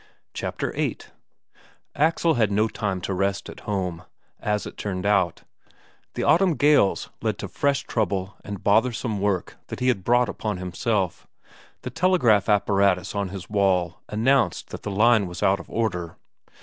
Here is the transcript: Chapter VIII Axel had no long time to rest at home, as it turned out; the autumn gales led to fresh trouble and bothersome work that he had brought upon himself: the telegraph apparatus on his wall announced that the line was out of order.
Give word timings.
Chapter 0.33 0.71
VIII 0.71 0.97
Axel 1.95 2.33
had 2.33 2.51
no 2.51 2.63
long 2.63 2.69
time 2.71 3.01
to 3.01 3.13
rest 3.13 3.49
at 3.49 3.59
home, 3.69 4.03
as 4.39 4.65
it 4.65 4.75
turned 4.75 5.05
out; 5.05 5.43
the 6.15 6.23
autumn 6.23 6.55
gales 6.55 7.11
led 7.21 7.37
to 7.37 7.47
fresh 7.47 7.83
trouble 7.83 8.35
and 8.43 8.63
bothersome 8.63 9.19
work 9.21 9.57
that 9.67 9.79
he 9.79 9.89
had 9.89 10.03
brought 10.03 10.27
upon 10.27 10.57
himself: 10.57 11.27
the 11.83 11.91
telegraph 11.91 12.49
apparatus 12.49 13.13
on 13.13 13.29
his 13.29 13.47
wall 13.47 13.99
announced 14.09 14.69
that 14.71 14.81
the 14.81 14.89
line 14.89 15.27
was 15.27 15.43
out 15.43 15.59
of 15.59 15.69
order. 15.69 16.17